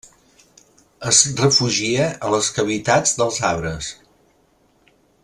Es 1.11 1.19
refugia 1.41 2.07
a 2.29 2.33
les 2.37 2.49
cavitats 2.57 3.15
dels 3.21 3.41
arbres. 3.55 3.95